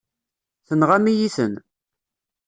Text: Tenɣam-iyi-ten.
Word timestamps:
Tenɣam-iyi-ten. 0.67 1.53